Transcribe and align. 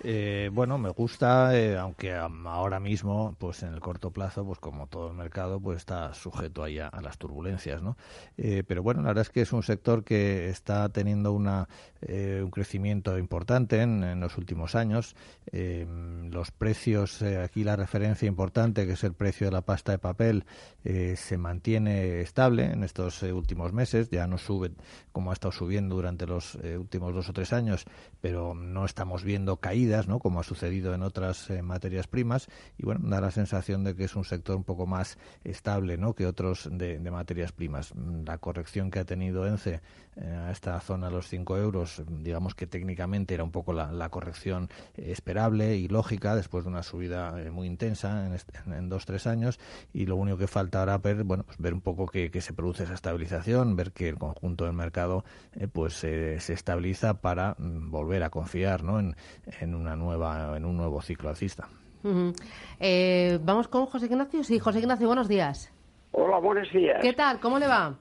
Eh, 0.01 0.49
bueno, 0.53 0.77
me 0.77 0.89
gusta, 0.89 1.57
eh, 1.57 1.77
aunque 1.77 2.13
ahora 2.13 2.79
mismo, 2.79 3.35
pues 3.37 3.63
en 3.63 3.73
el 3.73 3.81
corto 3.81 4.11
plazo, 4.11 4.45
pues 4.45 4.59
como 4.59 4.87
todo 4.87 5.09
el 5.09 5.13
mercado, 5.13 5.59
pues 5.59 5.77
está 5.77 6.13
sujeto 6.13 6.63
ahí 6.63 6.79
a, 6.79 6.89
las 7.01 7.17
turbulencias, 7.17 7.81
¿no? 7.81 7.97
Eh, 8.37 8.63
pero 8.65 8.81
bueno, 8.81 9.01
la 9.01 9.09
verdad 9.09 9.23
es 9.23 9.29
que 9.29 9.41
es 9.41 9.51
un 9.51 9.63
sector 9.63 10.03
que 10.03 10.49
está 10.49 10.87
teniendo 10.89 11.33
una, 11.33 11.67
eh, 12.01 12.41
un 12.43 12.49
crecimiento 12.51 13.17
importante 13.17 13.81
en, 13.81 14.03
en 14.03 14.19
los 14.19 14.37
últimos 14.37 14.75
años. 14.75 15.15
Los 15.51 16.51
precios, 16.51 17.23
aquí 17.23 17.63
la 17.63 17.75
referencia 17.75 18.27
importante, 18.27 18.85
que 18.85 18.93
es 18.93 19.03
el 19.03 19.13
precio 19.13 19.47
de 19.47 19.51
la 19.51 19.61
pasta 19.61 19.91
de 19.91 19.97
papel, 19.97 20.45
se 20.83 21.37
mantiene 21.39 22.21
estable 22.21 22.65
en 22.65 22.83
estos 22.83 23.23
últimos 23.23 23.73
meses. 23.73 24.11
Ya 24.11 24.27
no 24.27 24.37
sube 24.37 24.71
como 25.11 25.31
ha 25.31 25.33
estado 25.33 25.51
subiendo 25.51 25.95
durante 25.95 26.27
los 26.27 26.53
últimos 26.55 27.15
dos 27.15 27.29
o 27.29 27.33
tres 27.33 27.51
años, 27.51 27.85
pero 28.21 28.53
no 28.53 28.85
estamos 28.85 29.23
viendo 29.23 29.57
caídas, 29.57 29.88
Como 30.19 30.39
ha 30.39 30.43
sucedido 30.43 30.93
en 30.93 31.01
otras 31.03 31.49
eh, 31.49 31.61
materias 31.61 32.07
primas. 32.07 32.47
Y 32.77 32.83
bueno, 32.85 33.01
da 33.09 33.19
la 33.21 33.31
sensación 33.31 33.83
de 33.83 33.95
que 33.95 34.03
es 34.05 34.15
un 34.15 34.23
sector 34.25 34.55
un 34.55 34.63
poco 34.63 34.85
más 34.85 35.17
estable, 35.43 35.97
¿no? 35.97 36.13
Que 36.13 36.25
otros 36.27 36.69
de, 36.71 36.99
materias 37.09 37.51
primas. 37.51 37.93
La 38.25 38.37
corrección 38.37 38.91
que 38.91 38.99
ha 38.99 39.05
tenido 39.05 39.47
ENCE 39.47 39.81
eh, 40.15 40.27
a 40.27 40.51
esta 40.51 40.79
zona 40.79 41.07
de 41.07 41.13
los 41.13 41.27
5 41.27 41.57
euros, 41.57 42.03
digamos 42.07 42.53
que 42.55 42.67
técnicamente 42.67 43.33
era 43.33 43.43
un 43.43 43.51
poco 43.51 43.73
la, 43.73 44.09
corrección 44.09 44.69
eh, 44.95 45.11
esperable 45.11 45.75
y 45.77 45.87
lógica 45.87 46.35
después 46.35 46.63
de 46.65 46.69
una 46.69 46.83
subida 46.83 47.35
muy 47.51 47.67
intensa 47.67 48.25
en, 48.25 48.33
est- 48.33 48.49
en, 48.67 48.89
dos 48.89 49.05
tres 49.05 49.27
años 49.27 49.59
y 49.93 50.05
lo 50.05 50.15
único 50.15 50.37
que 50.37 50.47
falta 50.47 50.79
ahora 50.79 50.97
ver 50.97 51.23
bueno 51.23 51.43
pues 51.43 51.57
ver 51.57 51.73
un 51.73 51.81
poco 51.81 52.05
que, 52.07 52.31
que 52.31 52.41
se 52.41 52.53
produce 52.53 52.83
esa 52.83 52.93
estabilización 52.95 53.75
ver 53.75 53.91
que 53.91 54.09
el 54.09 54.17
conjunto 54.17 54.65
del 54.65 54.73
mercado 54.73 55.23
eh, 55.53 55.67
pues 55.67 56.03
eh, 56.03 56.39
se 56.39 56.53
estabiliza 56.53 57.21
para 57.21 57.55
mm, 57.57 57.91
volver 57.91 58.23
a 58.23 58.29
confiar 58.29 58.83
¿no? 58.83 58.99
en, 58.99 59.15
en 59.61 59.75
una 59.79 59.95
nueva 59.95 60.55
en 60.57 60.65
un 60.65 60.77
nuevo 60.77 61.01
ciclo 61.01 61.29
alcista 61.29 61.67
Ujú. 62.03 62.33
Eh, 62.79 63.39
Vamos 63.43 63.67
con 63.67 63.85
José 63.87 64.05
Ignacio. 64.05 64.41
Sí, 64.43 64.57
José 64.57 64.79
Ignacio, 64.79 65.05
buenos 65.07 65.27
días. 65.27 65.73
Hola, 66.11 66.37
buenos 66.37 66.71
días. 66.71 66.99
¿Qué 67.01 67.11
tal? 67.11 67.39
¿Cómo 67.41 67.59
le 67.59 67.67
va? 67.67 67.95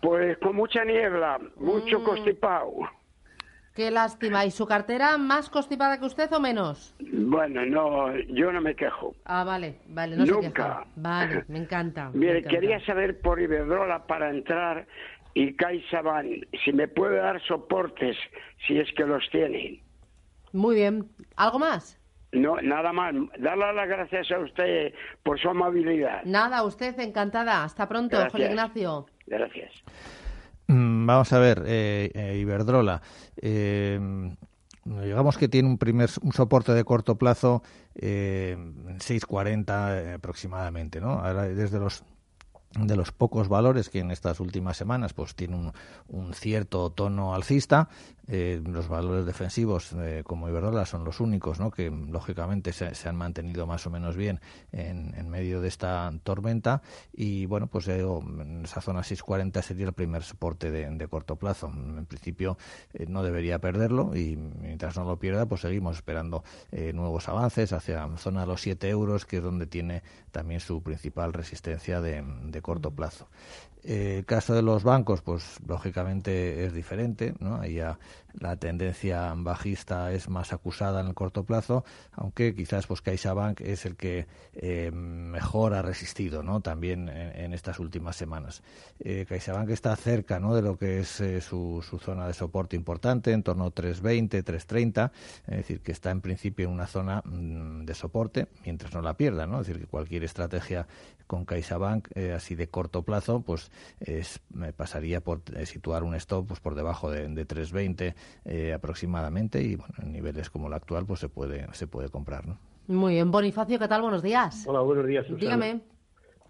Pues 0.00 0.38
con 0.38 0.56
mucha 0.56 0.82
niebla, 0.84 1.38
mucho 1.56 2.00
Mm. 2.00 2.04
constipado. 2.04 2.72
Qué 3.74 3.90
lástima. 3.90 4.46
¿Y 4.46 4.50
su 4.50 4.66
cartera 4.66 5.18
más 5.18 5.50
constipada 5.50 5.98
que 6.00 6.06
usted 6.06 6.32
o 6.32 6.40
menos? 6.40 6.94
Bueno, 6.98 7.66
no, 7.66 8.16
yo 8.30 8.50
no 8.52 8.62
me 8.62 8.74
quejo. 8.74 9.14
Ah, 9.26 9.44
vale, 9.44 9.80
vale, 9.88 10.16
no 10.16 10.24
se 10.24 10.32
Nunca. 10.32 10.48
queja. 10.50 10.84
Vale, 10.96 11.44
me 11.48 11.58
encanta. 11.58 12.08
me 12.08 12.18
Mire, 12.20 12.38
encanta. 12.38 12.48
quería 12.58 12.86
saber 12.86 13.20
por 13.20 13.38
Iberdrola 13.38 14.06
para 14.06 14.30
entrar 14.30 14.86
y 15.34 15.54
CaixaBank, 15.56 16.46
si 16.64 16.72
me 16.72 16.88
puede 16.88 17.18
dar 17.18 17.38
soportes, 17.46 18.16
si 18.66 18.78
es 18.78 18.88
que 18.96 19.04
los 19.04 19.22
tienen. 19.30 19.82
Muy 20.56 20.74
bien. 20.74 21.08
¿Algo 21.36 21.58
más? 21.58 21.98
No, 22.32 22.56
nada 22.60 22.92
más. 22.92 23.14
Darle 23.38 23.72
las 23.72 23.88
gracias 23.88 24.30
a 24.32 24.38
usted 24.40 24.92
por 25.22 25.38
su 25.40 25.48
amabilidad. 25.48 26.22
Nada, 26.24 26.64
usted 26.64 26.98
encantada. 27.00 27.62
Hasta 27.64 27.88
pronto, 27.88 28.16
Gracias. 28.16 28.32
José 28.32 28.44
Ignacio. 28.46 29.06
Gracias. 29.26 29.72
Mm, 30.68 31.06
Vamos 31.06 31.32
a 31.32 31.38
ver, 31.38 31.62
eh, 31.66 32.10
eh, 32.14 32.38
Iberdrola. 32.38 33.00
eh, 33.36 34.00
digamos 34.84 35.36
que 35.38 35.48
tiene 35.48 35.68
un 35.68 35.78
primer 35.78 36.08
un 36.22 36.32
soporte 36.32 36.72
de 36.72 36.84
corto 36.84 37.16
plazo 37.16 37.62
eh, 37.94 38.52
en 38.52 38.98
6.40 38.98 39.66
eh, 40.10 40.12
aproximadamente, 40.14 41.00
¿no? 41.00 41.12
Ahora, 41.20 41.42
desde 41.44 41.78
los 41.78 42.04
de 42.78 42.94
los 42.94 43.10
pocos 43.10 43.48
valores 43.48 43.88
que 43.88 44.00
en 44.00 44.10
estas 44.10 44.38
últimas 44.38 44.76
semanas 44.76 45.14
pues 45.14 45.34
tiene 45.34 45.56
un, 45.56 45.72
un 46.08 46.34
cierto 46.34 46.90
tono 46.90 47.34
alcista 47.34 47.88
eh, 48.28 48.60
los 48.64 48.88
valores 48.88 49.24
defensivos 49.24 49.92
eh, 49.92 50.22
como 50.24 50.48
Iberdrola 50.48 50.84
son 50.84 51.04
los 51.04 51.20
únicos 51.20 51.60
¿no? 51.60 51.70
que 51.70 51.90
lógicamente 51.90 52.72
se, 52.72 53.08
han 53.08 53.16
mantenido 53.16 53.66
más 53.66 53.86
o 53.86 53.90
menos 53.90 54.16
bien 54.16 54.40
en, 54.72 55.14
en 55.14 55.28
medio 55.28 55.60
de 55.60 55.68
esta 55.68 56.12
tormenta 56.24 56.82
y 57.12 57.46
bueno 57.46 57.68
pues 57.68 57.88
eh, 57.88 58.00
en 58.00 58.64
esa 58.64 58.80
zona 58.80 59.02
640 59.02 59.62
sería 59.62 59.86
el 59.86 59.92
primer 59.92 60.22
soporte 60.22 60.70
de, 60.70 61.08
corto 61.08 61.36
plazo 61.36 61.68
en 61.68 62.04
principio 62.06 62.58
eh, 62.92 63.06
no 63.08 63.22
debería 63.22 63.60
perderlo 63.60 64.16
y 64.16 64.36
mientras 64.36 64.96
no 64.96 65.04
lo 65.04 65.18
pierda 65.18 65.46
pues 65.46 65.60
seguimos 65.60 65.96
esperando 65.96 66.42
nuevos 66.94 67.28
avances 67.28 67.72
hacia 67.72 68.06
la 68.06 68.16
zona 68.16 68.40
de 68.40 68.46
los 68.48 68.60
7 68.60 68.88
euros 68.88 69.24
que 69.24 69.36
es 69.36 69.42
donde 69.42 69.66
tiene 69.66 70.02
también 70.36 70.60
su 70.60 70.82
principal 70.82 71.32
resistencia 71.32 72.00
de, 72.00 72.22
corto 72.60 72.90
plazo. 72.90 73.28
El 73.82 74.26
caso 74.26 74.54
de 74.54 74.62
los 74.62 74.82
bancos, 74.82 75.22
pues 75.22 75.58
lógicamente 75.66 76.64
es 76.66 76.74
diferente, 76.74 77.34
¿no? 77.38 77.60
Ahí 77.60 77.74
ya 77.74 77.98
la 78.38 78.56
tendencia 78.56 79.32
bajista 79.36 80.12
es 80.12 80.28
más 80.28 80.52
acusada 80.52 81.00
en 81.00 81.08
el 81.08 81.14
corto 81.14 81.44
plazo, 81.44 81.84
aunque 82.12 82.54
quizás 82.54 82.86
pues 82.86 83.00
CaixaBank 83.00 83.60
es 83.60 83.86
el 83.86 83.96
que 83.96 84.26
eh, 84.54 84.90
mejor 84.92 85.74
ha 85.74 85.82
resistido, 85.82 86.42
¿no? 86.42 86.60
También 86.60 87.08
en, 87.08 87.52
estas 87.52 87.78
últimas 87.78 88.16
semanas. 88.16 88.62
Eh, 89.00 89.24
CaixaBank 89.28 89.70
está 89.70 89.94
cerca, 89.96 90.38
¿no? 90.38 90.54
De 90.54 90.62
lo 90.62 90.76
que 90.76 91.00
es 91.00 91.20
eh, 91.20 91.40
su, 91.40 91.84
su 91.88 91.98
zona 91.98 92.26
de 92.26 92.34
soporte 92.34 92.76
importante, 92.76 93.32
en 93.32 93.42
torno 93.42 93.66
a 93.66 93.70
320, 93.70 94.42
330, 94.42 95.12
es 95.46 95.56
decir, 95.56 95.80
que 95.80 95.92
está 95.92 96.10
en 96.10 96.20
principio 96.20 96.66
en 96.66 96.72
una 96.72 96.86
zona 96.86 97.22
mm, 97.24 97.84
de 97.84 97.94
soporte 97.94 98.48
mientras 98.64 98.92
no 98.92 99.02
la 99.02 99.16
pierda, 99.16 99.46
¿no? 99.46 99.60
Es 99.60 99.66
decir, 99.66 99.80
que 99.80 99.86
cualquier 99.88 100.24
estrategia 100.24 100.86
con 101.26 101.44
CaixaBank 101.44 102.08
eh, 102.14 102.32
así 102.32 102.54
de 102.54 102.68
corto 102.68 103.02
plazo, 103.02 103.40
pues 103.40 103.70
es, 104.00 104.40
me 104.52 104.72
pasaría 104.72 105.20
por 105.20 105.40
eh, 105.54 105.66
situar 105.66 106.02
un 106.04 106.14
stop 106.14 106.48
pues 106.48 106.60
por 106.60 106.74
debajo 106.74 107.10
de, 107.10 107.28
de 107.28 107.44
320 107.44 108.14
eh, 108.44 108.72
aproximadamente 108.72 109.62
y 109.62 109.76
bueno, 109.76 109.94
en 110.02 110.12
niveles 110.12 110.50
como 110.50 110.68
el 110.68 110.72
actual 110.72 111.06
pues 111.06 111.20
se 111.20 111.28
puede 111.28 111.66
se 111.72 111.86
puede 111.86 112.08
comprar, 112.08 112.46
¿no? 112.46 112.58
Muy 112.88 113.14
bien. 113.14 113.30
Bonifacio, 113.30 113.78
¿qué 113.78 113.88
tal? 113.88 114.02
Buenos 114.02 114.22
días. 114.22 114.64
Hola, 114.66 114.80
buenos 114.80 115.06
días, 115.06 115.26
Susana. 115.26 115.40
Dígame. 115.40 115.80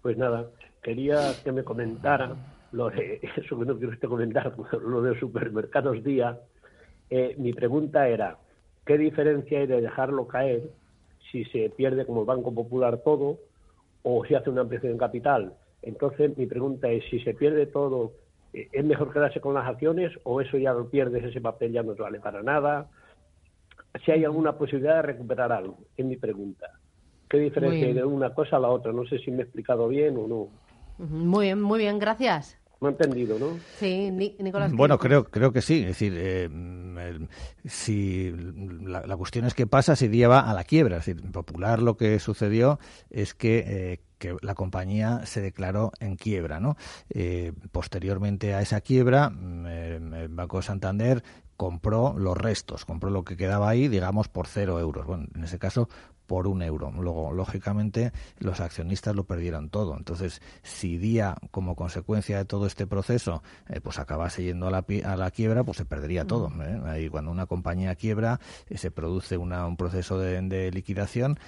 Pues 0.03 0.17
nada, 0.17 0.47
quería 0.83 1.33
que 1.43 1.51
me 1.51 1.63
comentara 1.63 2.35
lo 2.71 2.89
de 2.89 3.19
eso 3.37 3.57
que 3.57 3.65
no 3.65 3.77
quiero 3.77 3.93
usted 3.93 4.07
comentar, 4.07 4.55
lo 4.81 5.01
de 5.01 5.19
supermercados 5.19 6.03
día. 6.03 6.39
Eh, 7.09 7.35
mi 7.37 7.53
pregunta 7.53 8.07
era, 8.07 8.37
¿qué 8.85 8.97
diferencia 8.97 9.59
hay 9.59 9.67
de 9.67 9.81
dejarlo 9.81 10.27
caer 10.27 10.69
si 11.31 11.45
se 11.45 11.69
pierde 11.69 12.05
como 12.05 12.21
el 12.21 12.27
Banco 12.27 12.53
Popular 12.53 13.01
todo 13.03 13.39
o 14.03 14.25
si 14.25 14.35
hace 14.35 14.49
una 14.49 14.61
ampliación 14.61 14.93
en 14.93 14.97
capital? 14.97 15.53
Entonces, 15.81 16.37
mi 16.37 16.45
pregunta 16.45 16.89
es, 16.89 17.03
si 17.09 17.19
se 17.21 17.33
pierde 17.33 17.67
todo, 17.67 18.13
eh, 18.53 18.67
¿es 18.71 18.85
mejor 18.85 19.13
quedarse 19.13 19.39
con 19.39 19.53
las 19.53 19.67
acciones 19.67 20.11
o 20.23 20.41
eso 20.41 20.57
ya 20.57 20.73
lo 20.73 20.89
pierdes, 20.89 21.23
ese 21.23 21.41
papel 21.41 21.71
ya 21.71 21.83
no 21.83 21.93
te 21.93 22.01
vale 22.01 22.19
para 22.19 22.43
nada? 22.43 22.89
Si 24.05 24.11
hay 24.11 24.25
alguna 24.25 24.57
posibilidad 24.57 24.97
de 24.97 25.01
recuperar 25.03 25.51
algo, 25.51 25.77
es 25.95 26.05
mi 26.05 26.17
pregunta. 26.17 26.69
¿Qué 27.29 27.37
diferencia 27.39 27.87
hay 27.87 27.93
de 27.93 28.05
una 28.05 28.33
cosa 28.33 28.57
a 28.57 28.59
la 28.59 28.69
otra? 28.69 28.93
No 28.93 29.05
sé 29.05 29.19
si 29.19 29.31
me 29.31 29.39
he 29.39 29.43
explicado 29.43 29.87
bien 29.87 30.17
o 30.17 30.27
no. 30.27 30.47
Muy 30.97 31.45
bien, 31.45 31.61
muy 31.61 31.79
bien, 31.79 31.99
gracias. 31.99 32.57
Me 32.79 32.89
he 32.89 32.91
entendido, 32.91 33.39
¿no? 33.39 33.57
Sí, 33.79 34.11
Ni- 34.11 34.35
Nicolás. 34.39 34.69
¿qué 34.69 34.77
Bueno, 34.77 34.99
creo, 34.99 35.25
creo 35.25 35.51
que 35.51 35.61
sí. 35.61 35.79
Es 35.81 35.87
decir, 35.87 36.13
eh, 36.15 36.43
el- 36.45 37.27
si 37.65 38.31
la, 38.83 39.05
la 39.07 39.17
cuestión 39.17 39.45
es 39.45 39.53
qué 39.55 39.65
pasa 39.65 39.95
si 39.95 40.09
lleva 40.09 40.41
a 40.41 40.53
la 40.53 40.63
quiebra. 40.63 40.97
Es 40.97 41.05
decir, 41.05 41.23
en 41.23 41.31
Popular 41.31 41.81
lo 41.81 41.97
que 41.97 42.19
sucedió 42.19 42.79
es 43.09 43.33
que, 43.33 43.63
eh, 43.65 43.99
que 44.19 44.35
la 44.41 44.53
compañía 44.53 45.25
se 45.25 45.41
declaró 45.41 45.91
en 45.99 46.15
quiebra. 46.17 46.59
¿no? 46.59 46.77
Eh, 47.09 47.51
posteriormente 47.71 48.53
a 48.53 48.61
esa 48.61 48.81
quiebra, 48.81 49.29
mm, 49.31 49.65
eh, 49.67 49.95
el 50.23 50.29
Banco 50.29 50.61
Santander 50.61 51.23
compró 51.55 52.13
los 52.17 52.37
restos, 52.37 52.85
compró 52.85 53.09
lo 53.09 53.23
que 53.23 53.35
quedaba 53.37 53.67
ahí, 53.69 53.87
digamos, 53.87 54.27
por 54.27 54.45
cero 54.45 54.79
euros. 54.79 55.07
Bueno, 55.07 55.25
en 55.33 55.43
ese 55.43 55.57
caso, 55.57 55.89
por 56.27 56.47
un 56.47 56.61
euro. 56.61 56.91
Luego, 56.91 57.31
lógicamente, 57.31 58.11
los 58.39 58.59
accionistas 58.59 59.15
lo 59.15 59.23
perdieron 59.23 59.69
todo. 59.69 59.97
Entonces, 59.97 60.41
si 60.61 60.97
Día, 60.97 61.35
como 61.51 61.75
consecuencia 61.75 62.37
de 62.37 62.45
todo 62.45 62.67
este 62.67 62.85
proceso, 62.85 63.41
eh, 63.69 63.79
pues 63.81 63.97
acabase 63.97 64.43
yendo 64.43 64.67
a 64.67 64.71
la, 64.71 64.85
a 65.05 65.15
la 65.15 65.31
quiebra, 65.31 65.63
pues 65.63 65.77
se 65.77 65.85
perdería 65.85 66.25
todo. 66.25 66.51
¿eh? 66.61 66.81
Ahí 66.85 67.09
cuando 67.09 67.31
una 67.31 67.45
compañía 67.45 67.95
quiebra, 67.95 68.39
eh, 68.69 68.77
se 68.77 68.91
produce 68.91 69.37
una, 69.37 69.65
un 69.65 69.77
proceso 69.77 70.19
de, 70.19 70.41
de 70.41 70.71
liquidación. 70.71 71.39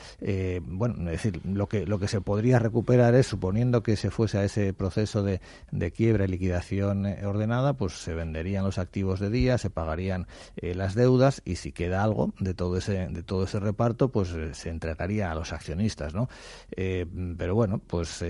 bueno, 0.64 0.96
es 1.12 1.24
decir, 1.24 1.42
lo 1.46 1.68
que, 1.68 1.86
lo 1.86 2.00
que 2.00 2.08
se 2.08 2.22
podría 2.22 2.60
recuperar 2.60 3.16
es, 3.16 3.28
suponiendo 3.28 3.84
que 3.84 3.98
se 3.98 4.10
fuese 4.10 4.38
a 4.38 4.44
ese 4.46 4.74
proceso 4.74 5.24
de, 5.24 5.42
de 5.72 5.92
quiebra 5.92 6.26
y 6.26 6.30
liquidación 6.30 7.06
ordenada, 7.26 7.74
pues 7.74 7.94
se 7.94 8.14
venderían 8.14 8.64
los 8.64 8.78
activos 8.78 9.20
de 9.20 9.30
Día, 9.30 9.58
se 9.58 9.70
pagarían 9.70 10.28
las 10.56 10.96
deudas 10.96 11.42
y 11.44 11.58
si 11.58 11.72
queda 11.72 12.04
algo 12.04 12.34
de 12.40 12.54
todo 12.54 12.78
ese, 12.78 13.08
de 13.10 13.24
todo 13.24 13.44
ese 13.44 13.60
reparto, 13.60 14.10
pues 14.10 14.30
se 14.54 14.69
entregaría 14.70 15.32
a 15.32 15.36
los 15.36 15.54
accionistas, 15.54 16.14
¿no? 16.14 16.30
pero 17.38 17.56
bueno, 17.56 17.80
pues 17.86 18.24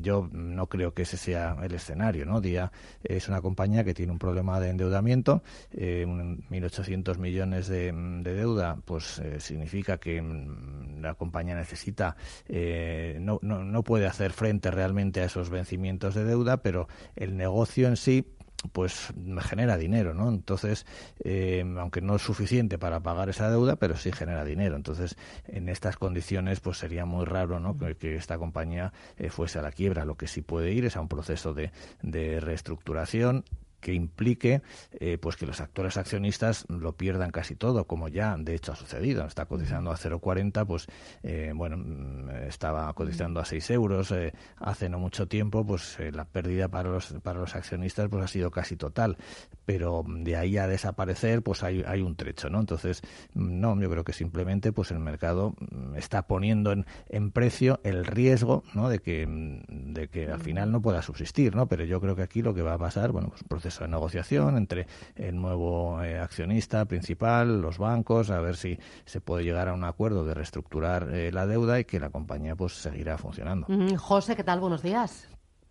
yo 0.00 0.28
no 0.32 0.66
creo 0.66 0.94
que 0.94 1.02
ese 1.02 1.16
sea 1.16 1.56
el 1.62 1.74
escenario, 1.74 2.24
¿no? 2.24 2.40
Día 2.40 2.72
es 3.02 3.28
una 3.28 3.40
compañía 3.40 3.84
que 3.84 3.94
tiene 3.94 4.12
un 4.12 4.18
problema 4.18 4.60
de 4.60 4.70
endeudamiento, 4.70 5.42
eh, 5.72 6.04
1.800 6.06 7.18
millones 7.18 7.68
de, 7.68 7.92
deuda, 8.22 8.78
pues 8.84 9.18
eh, 9.18 9.40
significa 9.40 9.98
que 9.98 10.20
mm, 10.20 11.00
la 11.00 11.14
compañía 11.14 11.54
necesita, 11.54 12.16
eh, 12.48 13.18
no, 13.20 13.38
no, 13.42 13.64
no 13.64 13.82
puede 13.82 14.06
hacer 14.06 14.32
frente 14.32 14.70
realmente 14.70 15.20
a 15.20 15.24
esos 15.24 15.50
vencimientos 15.50 16.14
de 16.14 16.24
deuda, 16.24 16.62
pero 16.62 16.88
el 17.16 17.36
negocio 17.36 17.88
en 17.88 17.96
sí 17.96 18.26
pues 18.72 19.12
genera 19.40 19.76
dinero, 19.76 20.14
¿no? 20.14 20.28
Entonces, 20.28 20.86
eh, 21.24 21.64
aunque 21.78 22.00
no 22.00 22.16
es 22.16 22.22
suficiente 22.22 22.78
para 22.78 23.00
pagar 23.00 23.28
esa 23.28 23.50
deuda, 23.50 23.76
pero 23.76 23.96
sí 23.96 24.12
genera 24.12 24.44
dinero. 24.44 24.76
Entonces, 24.76 25.16
en 25.46 25.68
estas 25.68 25.96
condiciones, 25.96 26.60
pues 26.60 26.78
sería 26.78 27.04
muy 27.04 27.24
raro, 27.24 27.60
¿no? 27.60 27.76
Que, 27.76 28.16
esta 28.16 28.38
compañía 28.38 28.92
eh, 29.16 29.30
fuese 29.30 29.58
a 29.58 29.62
la 29.62 29.72
quiebra. 29.72 30.04
Lo 30.04 30.16
que 30.16 30.26
sí 30.26 30.42
puede 30.42 30.72
ir 30.72 30.84
es 30.84 30.96
a 30.96 31.00
un 31.00 31.08
proceso 31.08 31.54
de, 31.54 31.72
de 32.02 32.40
reestructuración 32.40 33.44
que 33.82 33.92
implique 33.92 34.62
eh, 34.92 35.18
pues 35.18 35.36
que 35.36 35.44
los 35.44 35.60
actores 35.60 35.98
accionistas 35.98 36.64
lo 36.68 36.92
pierdan 36.96 37.30
casi 37.30 37.56
todo, 37.56 37.86
como 37.86 38.08
ya 38.08 38.36
de 38.38 38.54
hecho 38.54 38.72
ha 38.72 38.76
sucedido. 38.76 39.26
Está 39.26 39.44
cotizando 39.44 39.90
a 39.90 39.96
0,40, 39.96 40.64
pues 40.66 40.86
eh, 41.22 41.52
bueno, 41.54 41.76
mm, 41.76 42.30
estaba 42.48 42.90
cotizando 42.94 43.40
a 43.40 43.44
6 43.44 43.70
euros 43.70 44.12
eh, 44.12 44.32
hace 44.56 44.88
no 44.88 44.98
mucho 44.98 45.26
tiempo, 45.28 45.66
pues 45.66 45.98
la 46.12 46.24
pérdida 46.24 46.68
para 46.68 46.90
los, 46.90 47.12
para 47.22 47.40
los 47.40 47.54
accionistas 47.56 48.08
pues 48.08 48.24
ha 48.24 48.28
sido 48.28 48.50
casi 48.50 48.76
total. 48.76 49.18
Pero 49.66 50.04
de 50.06 50.36
ahí 50.36 50.56
a 50.56 50.66
desaparecer, 50.66 51.42
pues 51.42 51.62
hay, 51.64 51.82
hay 51.86 52.02
un 52.02 52.14
trecho, 52.14 52.48
¿no? 52.50 52.60
Entonces, 52.60 53.02
mm, 53.34 53.60
no, 53.60 53.78
yo 53.80 53.90
creo 53.90 54.04
que 54.04 54.12
simplemente 54.12 54.72
pues 54.72 54.92
el 54.92 55.00
mercado 55.00 55.54
mm, 55.58 55.96
está 55.96 56.28
poniendo 56.28 56.70
en, 56.70 56.86
en 57.08 57.32
precio 57.32 57.80
el 57.82 58.06
riesgo, 58.06 58.62
¿no? 58.74 58.88
De 58.88 59.00
que, 59.00 59.26
de 59.68 60.08
que 60.08 60.30
al 60.30 60.40
final 60.40 60.70
no 60.70 60.80
pueda 60.80 61.02
subsistir, 61.02 61.56
¿no? 61.56 61.66
Pero 61.66 61.84
yo 61.84 62.00
creo 62.00 62.14
que 62.14 62.22
aquí 62.22 62.42
lo 62.42 62.54
que 62.54 62.62
va 62.62 62.74
a 62.74 62.78
pasar, 62.78 63.10
bueno, 63.10 63.32
pues 63.48 63.64
un 63.64 63.71
de 63.78 63.88
negociación 63.88 64.56
entre 64.56 64.86
el 65.16 65.36
nuevo 65.40 66.02
eh, 66.02 66.18
accionista 66.18 66.84
principal, 66.84 67.60
los 67.60 67.78
bancos, 67.78 68.30
a 68.30 68.40
ver 68.40 68.56
si 68.56 68.78
se 69.04 69.20
puede 69.20 69.44
llegar 69.44 69.68
a 69.68 69.74
un 69.74 69.84
acuerdo 69.84 70.24
de 70.24 70.34
reestructurar 70.34 71.08
eh, 71.12 71.30
la 71.32 71.46
deuda 71.46 71.80
y 71.80 71.84
que 71.84 72.00
la 72.00 72.10
compañía 72.10 72.56
pues 72.56 72.72
seguirá 72.74 73.18
funcionando. 73.18 73.66
Mm, 73.68 73.94
José, 73.96 74.36
¿qué 74.36 74.44
tal? 74.44 74.60
Buenos 74.60 74.82
días. 74.82 75.28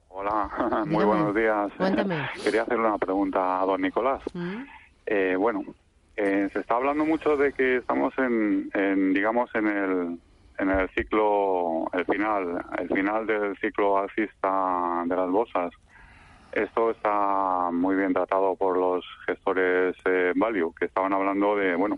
Hola, 0.10 0.50
muy 0.88 1.06
buenos 1.06 1.34
días. 1.36 1.72
Cuéntame. 1.78 2.30
quería 2.44 2.64
hacerle 2.64 2.88
una 2.88 2.98
pregunta 2.98 3.62
a 3.62 3.66
don 3.66 3.82
Nicolás. 3.82 4.22
Mm. 4.34 4.64
Eh, 5.06 5.36
bueno, 5.36 5.64
se 6.16 6.52
está 6.54 6.76
hablando 6.76 7.04
mucho 7.04 7.36
de 7.36 7.52
que 7.54 7.78
estamos 7.78 8.14
en, 8.18 8.70
en, 8.74 9.14
digamos, 9.14 9.50
en 9.56 9.68
el 9.68 10.20
en 10.62 10.70
el 10.70 10.90
ciclo, 10.90 11.90
el 11.92 12.06
final, 12.06 12.64
el 12.78 12.88
final 12.90 13.26
del 13.26 13.58
ciclo 13.58 13.98
alcista 13.98 15.04
de 15.06 15.16
las 15.16 15.30
bolsas. 15.30 15.72
Esto 16.52 16.92
está 16.92 17.70
muy 17.72 17.96
bien 17.96 18.14
tratado 18.14 18.56
por 18.56 18.78
los 18.78 19.06
gestores 19.26 19.96
eh, 20.06 20.34
value, 20.36 20.74
que 20.78 20.86
estaban 20.86 21.14
hablando 21.14 21.56
de, 21.56 21.76
bueno, 21.76 21.98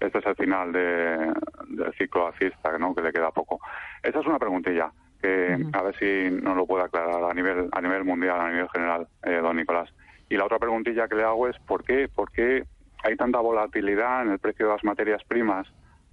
este 0.00 0.18
es 0.18 0.26
el 0.26 0.34
final 0.34 0.72
de, 0.72 1.32
del 1.68 1.94
ciclo 1.96 2.26
alcista, 2.26 2.76
¿no? 2.78 2.94
que 2.94 3.02
le 3.02 3.12
queda 3.12 3.30
poco. 3.30 3.60
Esa 4.02 4.20
es 4.20 4.26
una 4.26 4.40
preguntilla 4.40 4.90
que 5.22 5.56
a 5.72 5.82
ver 5.82 5.96
si 5.96 6.30
nos 6.42 6.56
lo 6.56 6.66
puede 6.66 6.84
aclarar 6.84 7.22
a 7.30 7.32
nivel 7.32 7.68
a 7.72 7.80
nivel 7.80 8.04
mundial, 8.04 8.40
a 8.40 8.50
nivel 8.50 8.68
general, 8.70 9.06
eh, 9.22 9.36
don 9.36 9.56
Nicolás. 9.56 9.88
Y 10.28 10.36
la 10.36 10.44
otra 10.44 10.58
preguntilla 10.58 11.08
que 11.08 11.14
le 11.14 11.22
hago 11.22 11.48
es 11.48 11.56
¿por 11.60 11.84
qué, 11.84 12.08
por 12.08 12.32
qué 12.32 12.64
hay 13.04 13.16
tanta 13.16 13.38
volatilidad 13.38 14.22
en 14.22 14.32
el 14.32 14.38
precio 14.40 14.66
de 14.66 14.72
las 14.72 14.84
materias 14.84 15.22
primas 15.24 15.66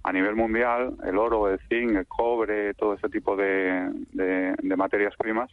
a 0.04 0.12
nivel 0.12 0.36
mundial, 0.36 0.96
el 1.04 1.18
oro, 1.18 1.48
el 1.48 1.58
zinc, 1.68 1.96
el 1.96 2.06
cobre, 2.06 2.74
todo 2.74 2.94
ese 2.94 3.08
tipo 3.08 3.36
de, 3.36 3.90
de 4.12 4.76
materias 4.76 5.14
primas? 5.16 5.50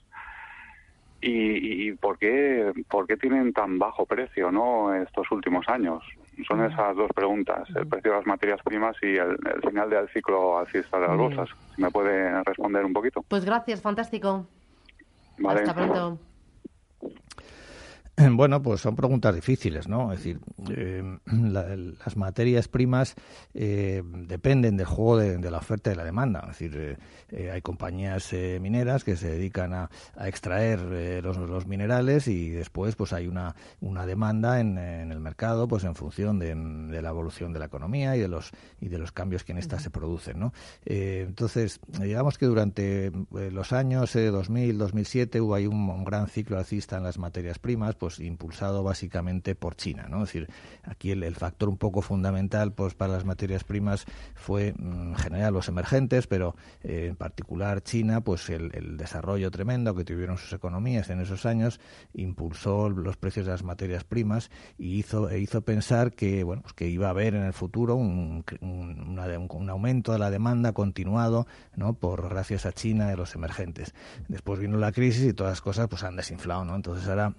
Y, 1.22 1.92
por 1.94 2.18
qué 2.18 2.72
por 2.90 3.06
qué 3.06 3.16
tienen 3.16 3.54
tan 3.54 3.78
bajo 3.78 4.06
precio 4.06 4.52
no 4.52 4.94
estos 4.94 5.30
últimos 5.32 5.68
años. 5.68 6.04
Son 6.48 6.64
esas 6.64 6.96
dos 6.96 7.12
preguntas 7.14 7.68
el 7.76 7.88
precio 7.88 8.12
de 8.12 8.18
las 8.18 8.26
materias 8.26 8.60
primas 8.64 8.96
y 9.04 9.18
el, 9.18 9.38
final 9.62 9.90
del 9.90 10.10
ciclo 10.10 10.58
alcista 10.58 11.00
de 11.00 11.08
las 11.08 11.18
bolsas. 11.18 11.50
Si 11.76 11.82
me 11.82 11.92
puede 11.92 12.44
responder 12.44 12.84
un 12.84 12.94
poquito. 12.94 13.24
Pues 13.28 13.46
gracias 13.46 13.82
fantástico. 13.82 14.48
Hasta 15.46 15.74
pronto 15.74 16.20
Bueno, 18.32 18.62
pues 18.62 18.82
son 18.82 18.96
preguntas 18.96 19.34
difíciles, 19.34 19.88
¿no? 19.88 20.12
Es 20.12 20.20
decir, 20.20 20.40
eh, 20.76 21.18
las 21.26 22.18
materias 22.18 22.68
primas 22.68 23.16
eh, 23.54 24.04
dependen 24.06 24.78
del 24.78 24.86
juego 24.86 25.18
de, 25.18 25.52
la 25.52 25.58
oferta 25.58 25.90
y 25.90 25.94
de 25.94 25.98
la 25.98 26.04
demanda. 26.04 26.42
Es 26.44 26.60
decir, 26.60 26.98
eh, 27.32 27.52
hay 27.52 27.62
compañías 27.62 28.34
mineras 28.62 29.04
que 29.04 29.16
se 29.16 29.30
dedican 29.30 29.74
a, 29.74 29.90
extraer 30.26 31.24
los, 31.24 31.68
minerales 31.68 32.28
y 32.28 32.50
después 32.50 32.96
pues 32.96 33.14
hay 33.14 33.28
una, 33.28 33.56
una 33.80 34.06
demanda 34.06 34.60
en, 34.60 34.78
el 34.78 35.20
mercado 35.20 35.68
pues 35.68 35.84
en 35.84 35.96
función 35.96 36.40
de, 36.40 37.02
la 37.02 37.10
evolución 37.10 37.54
de 37.54 37.60
la 37.60 37.66
economía 37.66 38.16
y 38.16 38.20
de 38.20 38.28
los 38.28 38.52
y 38.80 38.88
de 38.88 38.98
los 38.98 39.12
cambios 39.12 39.44
que 39.44 39.52
en 39.52 39.58
esta 39.58 39.80
se 39.80 39.90
producen, 39.90 40.40
¿no? 40.40 40.54
entonces, 40.86 41.80
digamos 42.00 42.38
que 42.38 42.46
durante 42.46 43.12
los 43.32 43.74
años 43.74 44.14
2000, 44.14 44.78
2007 44.78 45.42
hubo 45.42 45.56
ahí 45.56 45.68
un, 45.68 45.90
un 45.90 46.04
gran 46.04 46.28
ciclo 46.28 46.58
alcista 46.58 46.98
en 46.98 47.04
las 47.04 47.18
materias 47.18 47.60
primas, 47.60 47.96
pues 48.02 48.20
impulsado 48.20 48.82
básicamente 48.82 49.54
por 49.54 49.76
China, 49.76 50.08
¿no? 50.10 50.24
Es 50.24 50.30
decir, 50.34 50.48
aquí 50.82 51.12
el, 51.12 51.36
factor 51.36 51.70
un 51.70 51.78
poco 51.78 52.02
fundamental 52.02 52.74
pues 52.74 52.96
para 52.96 53.14
las 53.14 53.26
materias 53.26 53.64
primas 53.64 54.06
fue 54.34 54.74
mm, 54.74 55.10
en 55.10 55.16
general 55.18 55.54
los 55.54 55.68
emergentes, 55.68 56.26
pero 56.26 56.56
eh, 56.82 57.10
en 57.10 57.16
particular 57.16 57.84
China, 57.84 58.22
pues 58.22 58.50
el, 58.50 58.98
desarrollo 58.98 59.52
tremendo 59.52 59.94
que 59.94 60.04
tuvieron 60.04 60.40
sus 60.40 60.52
economías 60.52 61.12
en 61.12 61.20
esos 61.20 61.46
años 61.46 61.80
impulsó 62.16 62.90
los 62.90 63.18
precios 63.18 63.46
de 63.46 63.52
las 63.52 63.62
materias 63.62 64.04
primas 64.04 64.50
y 64.80 64.98
hizo 64.98 65.30
e 65.30 65.38
hizo 65.38 65.62
pensar 65.62 66.14
que 66.14 66.44
bueno 66.44 66.64
pues 66.64 66.74
que 66.74 66.88
iba 66.88 67.06
a 67.06 67.12
haber 67.12 67.36
en 67.36 67.44
el 67.44 67.54
futuro 67.54 67.94
un, 67.98 68.44
aumento 69.70 70.12
de 70.12 70.18
la 70.18 70.32
demanda 70.32 70.74
continuado, 70.74 71.46
¿no? 71.76 71.94
Por 71.94 72.30
gracias 72.30 72.66
a 72.66 72.72
China 72.72 73.14
y 73.14 73.16
los 73.16 73.36
emergentes. 73.36 73.94
Después 74.28 74.60
vino 74.60 74.78
la 74.78 74.92
crisis 74.92 75.24
y 75.24 75.34
todas 75.34 75.52
las 75.52 75.62
cosas 75.62 75.88
pues 75.88 76.04
han 76.04 76.16
desinflado, 76.16 76.66
¿no? 76.66 76.76
Entonces 76.76 77.08
ahora 77.08 77.36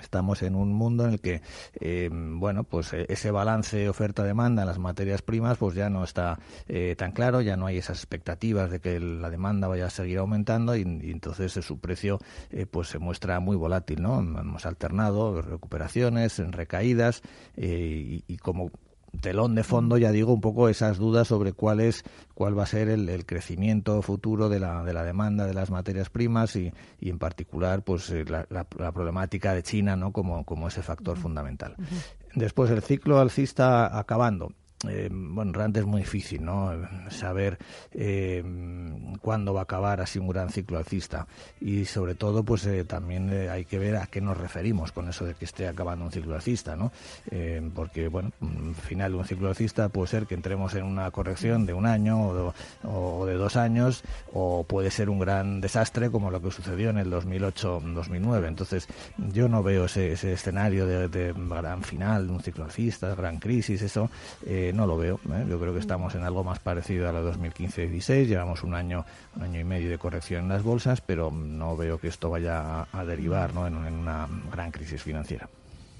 Estamos 0.00 0.42
en 0.42 0.54
un 0.54 0.72
mundo 0.72 1.04
en 1.04 1.14
el 1.14 1.20
que, 1.20 1.42
eh, 1.80 2.08
bueno, 2.12 2.64
pues 2.64 2.92
eh, 2.92 3.06
ese 3.08 3.30
balance 3.30 3.88
oferta-demanda 3.88 4.62
en 4.62 4.68
las 4.68 4.78
materias 4.78 5.22
primas, 5.22 5.58
pues 5.58 5.74
ya 5.74 5.90
no 5.90 6.04
está 6.04 6.38
eh, 6.68 6.94
tan 6.96 7.12
claro, 7.12 7.40
ya 7.40 7.56
no 7.56 7.66
hay 7.66 7.78
esas 7.78 7.98
expectativas 7.98 8.70
de 8.70 8.80
que 8.80 9.00
la 9.00 9.30
demanda 9.30 9.68
vaya 9.68 9.86
a 9.86 9.90
seguir 9.90 10.18
aumentando 10.18 10.76
y, 10.76 10.82
entonces 10.82 11.52
su 11.52 11.78
precio, 11.78 12.18
pues 12.70 12.88
se 12.88 12.98
muestra 12.98 13.40
muy 13.40 13.56
volátil, 13.56 14.02
¿no? 14.02 14.20
Hemos 14.20 14.66
alternado 14.66 15.42
recuperaciones, 15.42 16.38
recaídas 16.38 17.22
y 17.56 18.36
como 18.38 18.70
telón 19.20 19.54
de 19.54 19.64
fondo, 19.64 19.98
ya 19.98 20.12
digo, 20.12 20.32
un 20.32 20.40
poco 20.40 20.68
esas 20.68 20.98
dudas 20.98 21.28
sobre 21.28 21.52
cuál 21.52 21.80
es, 21.80 22.04
cuál 22.34 22.58
va 22.58 22.64
a 22.64 22.66
ser 22.66 22.88
el, 22.88 23.26
crecimiento 23.26 24.00
futuro 24.02 24.48
de 24.48 24.60
la, 24.60 24.84
de 24.84 24.92
la 24.92 25.04
demanda 25.04 25.46
de 25.46 25.54
las 25.54 25.70
materias 25.70 26.10
primas 26.10 26.56
y, 26.56 26.72
y 27.00 27.10
en 27.10 27.18
particular, 27.18 27.82
pues 27.82 28.10
eh, 28.10 28.24
la, 28.24 28.46
la, 28.50 28.92
problemática 28.92 29.54
de 29.54 29.62
China, 29.62 29.96
¿no? 29.96 30.12
Como, 30.12 30.44
como 30.44 30.68
ese 30.68 30.82
factor 30.82 31.16
fundamental. 31.16 31.76
Después 32.34 32.70
el 32.70 32.82
ciclo 32.82 33.18
alcista 33.18 33.98
acabando. 33.98 34.52
Eh, 34.86 35.08
bueno, 35.10 35.52
realmente 35.52 35.80
es 35.80 35.86
muy 35.86 36.02
difícil 36.02 36.44
¿no? 36.44 36.70
saber 37.10 37.58
eh, 37.92 38.44
cuándo 39.20 39.52
va 39.52 39.60
a 39.60 39.62
acabar 39.64 40.00
así 40.00 40.20
un 40.20 40.28
gran 40.28 40.50
ciclo 40.50 40.78
alcista 40.78 41.26
y 41.60 41.84
sobre 41.84 42.14
todo 42.14 42.44
pues 42.44 42.64
eh, 42.66 42.84
también 42.84 43.28
eh, 43.32 43.50
hay 43.50 43.64
que 43.64 43.80
ver 43.80 43.96
a 43.96 44.06
qué 44.06 44.20
nos 44.20 44.38
referimos 44.38 44.92
con 44.92 45.08
eso 45.08 45.24
de 45.24 45.34
que 45.34 45.46
esté 45.46 45.66
acabando 45.66 46.04
un 46.04 46.12
ciclo 46.12 46.36
alcista 46.36 46.76
¿no? 46.76 46.92
porque 47.74 48.06
bueno, 48.06 48.30
al 48.40 48.74
final 48.76 49.12
de 49.12 49.18
un 49.18 49.24
ciclo 49.24 49.48
alcista 49.48 49.88
puede 49.88 50.06
ser 50.06 50.26
que 50.26 50.34
entremos 50.34 50.74
en 50.74 50.84
una 50.84 51.10
corrección 51.10 51.66
de 51.66 51.72
un 51.72 51.84
año 51.84 52.54
o 52.84 53.26
de, 53.26 53.34
dos 53.34 53.56
años 53.56 54.04
o 54.32 54.62
puede 54.62 54.92
ser 54.92 55.10
un 55.10 55.18
gran 55.18 55.60
desastre 55.60 56.08
como 56.10 56.30
lo 56.30 56.40
que 56.40 56.52
sucedió 56.52 56.90
en 56.90 56.98
el 56.98 57.10
2008-2009 57.10 58.46
entonces 58.46 58.86
yo 59.32 59.48
no 59.48 59.64
veo 59.64 59.86
ese, 59.86 60.12
ese 60.12 60.34
escenario 60.34 60.86
de, 60.86 61.08
de, 61.08 61.32
gran 61.32 61.82
final 61.82 62.28
de 62.28 62.32
un 62.32 62.40
ciclo 62.40 62.64
alcista, 62.64 63.14
gran 63.14 63.38
crisis, 63.38 63.82
eso 63.82 64.08
eh, 64.46 64.67
No 64.72 64.86
lo 64.86 64.96
veo. 64.96 65.20
¿eh? 65.32 65.46
Yo 65.48 65.58
creo 65.58 65.72
que 65.72 65.80
estamos 65.80 66.14
en 66.14 66.24
algo 66.24 66.44
más 66.44 66.58
parecido 66.58 67.08
a 67.08 67.12
la 67.12 67.22
2015-16. 67.22 68.26
Llevamos 68.26 68.62
un 68.62 68.74
año, 68.74 69.04
un 69.36 69.42
año 69.42 69.60
y 69.60 69.64
medio 69.64 69.90
de 69.90 69.98
corrección 69.98 70.44
en 70.44 70.48
las 70.48 70.62
bolsas, 70.62 71.00
pero 71.00 71.30
no 71.30 71.76
veo 71.76 71.98
que 71.98 72.08
esto 72.08 72.30
vaya 72.30 72.86
a, 72.92 73.04
derivar 73.04 73.54
¿no? 73.54 73.66
en 73.66 73.74
una 73.76 74.28
gran 74.52 74.70
crisis 74.70 75.02
financiera. 75.02 75.48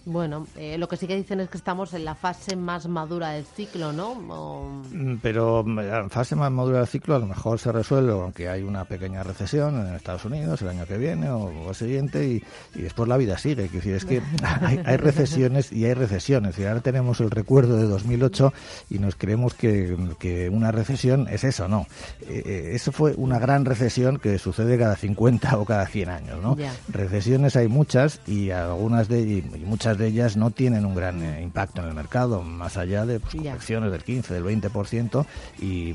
Bueno, 0.09 0.47
eh, 0.57 0.79
lo 0.79 0.89
que 0.89 0.97
sí 0.97 1.07
que 1.07 1.15
dicen 1.15 1.41
es 1.41 1.51
que 1.51 1.59
estamos 1.59 1.93
en 1.93 2.07
la 2.07 2.15
fase 2.15 2.57
más 2.57 2.89
madura 2.89 3.33
del 3.33 3.45
ciclo, 3.45 3.93
¿no? 3.93 4.15
Mm, 4.15 5.17
pero 5.21 5.63
la 5.63 6.09
fase 6.09 6.35
más 6.35 6.51
madura 6.51 6.79
del 6.79 6.87
ciclo 6.87 7.15
a 7.15 7.19
lo 7.19 7.27
mejor 7.27 7.59
se 7.59 7.71
resuelve 7.71 8.13
aunque 8.13 8.49
hay 8.49 8.63
una 8.63 8.87
pequeña 8.87 9.23
recesión 9.23 9.87
en 9.87 9.95
Estados 9.95 10.25
Unidos 10.25 10.63
el 10.63 10.69
año 10.69 10.87
que 10.87 10.97
viene 10.97 11.29
o, 11.29 11.69
el 11.69 11.75
siguiente 11.75 12.27
y, 12.27 12.43
después 12.81 13.07
la 13.07 13.19
vida 13.19 13.37
sigue. 13.37 13.67
Es 13.67 13.73
decir, 13.73 13.95
es 13.95 14.07
que 14.07 14.23
hay, 14.65 14.97
recesiones 14.97 15.73
y 15.73 15.85
hay 15.85 15.93
recesiones. 15.93 16.59
Y 16.59 16.65
ahora 16.65 16.81
tenemos 16.81 17.21
el 17.21 17.31
recuerdo 17.31 17.77
de 17.77 17.85
2008 17.85 18.55
y 18.89 19.01
nos 19.01 19.15
creemos 19.15 19.53
que, 19.53 20.49
una 20.51 20.73
recesión 20.73 21.29
es 21.29 21.45
eso, 21.45 21.69
¿no? 21.69 21.87
Eh, 22.23 22.43
eh, 22.47 22.71
eso 22.73 22.93
fue 22.93 23.13
una 23.17 23.39
gran 23.39 23.67
recesión 23.67 24.19
que 24.19 24.39
sucede 24.39 24.79
cada 24.79 24.97
50 24.97 25.59
o 25.59 25.67
cada 25.67 25.87
100 25.87 26.09
años, 26.09 26.43
¿no? 26.43 26.57
Recesiones 26.89 27.57
hay 27.57 27.69
muchas 27.69 28.21
y 28.27 28.51
algunas 28.51 29.09
de 29.09 29.21
y 29.21 29.65
muchas 29.67 29.98
de 29.99 30.07
ellas 30.07 30.37
no 30.37 30.51
tienen 30.51 30.87
un 30.87 30.95
gran 30.95 31.23
eh, 31.23 31.43
impacto 31.43 31.83
en 31.83 31.89
el 31.89 31.95
mercado, 31.95 32.43
más 32.43 32.77
allá 32.77 33.05
de 33.05 33.21
pues, 33.21 33.35
correcciones 33.35 33.93
del 33.93 34.05
15, 34.05 34.33
del 34.33 34.45
20% 34.45 35.27
y 35.59 35.95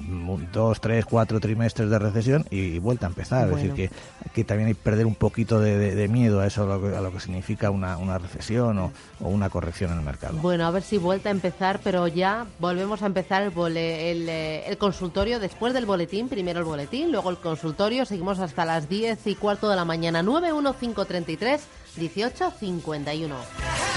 dos, 0.51 0.81
tres, 0.81 1.05
cuatro 1.05 1.39
trimestres 1.39 1.89
de 1.89 1.99
recesión 1.99 2.45
y, 2.51 2.79
vuelta 2.79 3.07
a 3.07 3.09
empezar. 3.09 3.49
Es 3.49 3.55
decir, 3.55 3.73
que, 3.73 3.89
que 4.33 4.43
también 4.43 4.67
hay 4.67 4.73
que 4.75 4.81
perder 4.81 5.05
un 5.05 5.15
poquito 5.15 5.59
de, 5.59 6.07
miedo 6.07 6.41
a 6.41 6.47
eso, 6.47 6.71
a 6.71 7.01
lo 7.01 7.11
que, 7.11 7.19
significa 7.19 7.71
una, 7.71 7.97
una 7.97 8.17
recesión 8.17 8.77
o, 8.77 8.91
una 9.19 9.49
corrección 9.49 9.91
en 9.91 9.99
el 9.99 10.03
mercado. 10.03 10.37
Bueno, 10.41 10.65
a 10.65 10.71
ver 10.71 10.83
si 10.83 10.97
vuelta 10.97 11.29
a 11.29 11.31
empezar, 11.31 11.79
pero 11.83 12.07
ya 12.07 12.45
volvemos 12.59 13.01
a 13.01 13.05
empezar 13.05 13.41
el, 13.43 13.77
el, 13.77 14.29
eh, 14.29 14.67
el 14.67 14.77
consultorio 14.77 15.39
después 15.39 15.73
del 15.73 15.85
boletín. 15.85 16.27
Primero 16.27 16.59
el 16.59 16.65
boletín, 16.65 17.11
luego 17.11 17.29
el 17.29 17.37
consultorio. 17.37 18.05
Seguimos 18.05 18.39
hasta 18.39 18.65
las 18.65 18.89
10 18.89 19.25
y 19.27 19.35
cuarto 19.35 19.69
de 19.69 19.75
la 19.75 19.85
mañana. 19.85 20.21
91533 20.21 21.61
1851. 21.97 23.92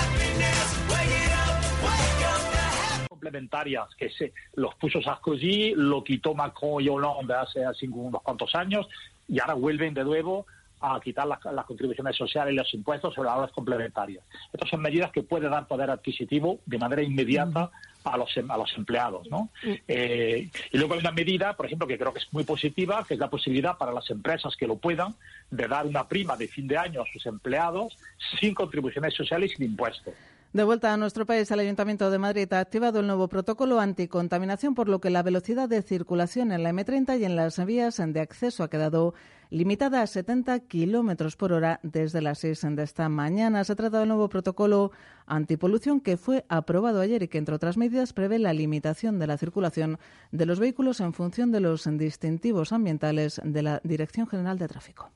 Complementarias 3.09 3.89
que 3.97 4.11
se 4.11 4.33
los 4.55 4.75
puso 4.77 5.03
Sarkozy, 5.03 5.75
lo 5.75 6.05
quitó 6.05 6.35
Macron 6.35 6.83
y 6.83 6.89
Hollande 6.89 7.35
hace, 7.35 7.65
hace 7.65 7.89
unos 7.89 8.23
cuantos 8.23 8.55
años 8.55 8.87
y 9.29 9.41
ahora 9.41 9.55
vuelven 9.55 9.95
de 9.95 10.05
nuevo 10.05 10.47
a 10.81 11.01
quitar 11.01 11.27
las, 11.27 11.65
contribuciones 11.65 12.17
sociales 12.17 12.53
y 12.53 12.57
los 12.57 12.75
impuestos 12.75 13.15
sobre 13.15 13.29
las 13.29 13.39
horas 13.39 13.53
complementarias. 13.53 14.25
Estas 14.53 14.69
son 14.69 14.83
medidas 14.83 15.11
que 15.11 15.23
pueden 15.23 15.51
dar 15.51 15.67
poder 15.67 15.91
adquisitivo 15.91 16.61
de 16.67 16.79
manera 16.79 17.03
inmediata 17.03 17.71
a 18.05 18.17
los, 18.17 18.37
em, 18.37 18.51
a 18.51 18.57
los 18.57 18.73
empleados. 18.77 19.29
¿no? 19.31 19.51
Eh, 19.89 20.49
y 20.73 20.79
luego 20.79 20.95
hay 20.95 21.01
una 21.01 21.13
medida, 21.13 21.57
por 21.57 21.67
ejemplo, 21.67 21.87
que 21.87 21.99
creo 21.99 22.13
que 22.13 22.21
es 22.21 22.33
muy 22.33 22.45
positiva, 22.45 23.05
que 23.07 23.15
es 23.15 23.21
la 23.21 23.31
posibilidad 23.31 23.77
para 23.77 23.93
las 23.93 24.09
empresas 24.11 24.55
que 24.57 24.67
lo 24.67 24.77
puedan 24.77 25.15
de 25.51 25.67
dar 25.67 25.87
una 25.87 26.07
prima 26.07 26.37
de 26.37 26.49
fin 26.49 26.69
de 26.69 26.77
año 26.77 27.03
a 27.03 27.07
sus 27.13 27.25
empleados 27.27 27.97
sin 28.39 28.55
contribuciones 28.55 29.15
sociales 29.15 29.53
y 29.53 29.57
sin 29.57 29.67
impuestos. 29.67 30.15
De 30.53 30.65
vuelta 30.65 30.93
a 30.93 30.97
nuestro 30.97 31.27
país, 31.27 31.51
el 31.51 31.61
Ayuntamiento 31.61 32.11
de 32.11 32.19
Madrid 32.19 32.51
ha 32.55 32.61
activado 32.61 33.01
el 33.01 33.07
nuevo 33.07 33.29
protocolo 33.29 33.79
anticontaminación, 33.79 34.75
por 34.75 34.89
lo 34.89 35.01
que 35.01 35.11
la 35.11 35.23
velocidad 35.23 35.69
de 35.69 35.83
circulación 35.83 36.51
en 36.51 36.63
la 36.63 36.73
M30 36.73 37.21
y 37.21 37.25
en 37.27 37.37
las 37.37 37.63
vías 37.67 38.01
de 38.03 38.21
acceso 38.21 38.63
ha 38.63 38.71
quedado 38.71 39.13
limitada 39.51 40.03
a 40.03 40.07
70 40.07 40.61
kilómetros 40.61 41.37
por 41.37 41.53
hora 41.53 41.81
desde 41.83 42.21
las 42.21 42.39
6 42.41 42.61
de 42.71 42.83
esta 42.83 43.09
mañana. 43.09 43.65
Se 43.65 43.77
trata 43.77 44.01
del 44.01 44.09
nuevo 44.09 44.29
protocolo 44.29 44.93
antipolución 45.27 46.01
que 46.01 46.17
fue 46.17 46.45
aprobado 46.49 47.01
ayer 47.01 47.23
y 47.23 47.29
que, 47.29 47.39
entre 47.39 47.55
otras 47.55 47.77
medidas, 47.77 48.13
prevé 48.13 48.39
la 48.39 48.53
limitación 48.53 49.19
de 49.19 49.27
la 49.27 49.39
circulación 49.39 49.99
de 50.33 50.47
los 50.47 50.61
vehículos 50.61 51.01
en 51.01 51.13
función 51.13 51.53
de 51.53 51.61
los 51.61 51.89
distintivos 51.99 52.73
ambientales 52.73 53.41
de 53.45 53.63
la 53.63 53.81
Dirección 53.85 54.27
General 54.27 54.59
de 54.59 54.69
Tráfico. 54.69 55.11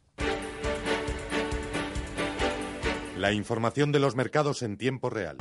La 3.17 3.33
información 3.33 3.93
de 3.93 3.99
los 3.99 4.17
mercados 4.17 4.63
en 4.63 4.79
tiempo 4.79 5.11
real. 5.11 5.37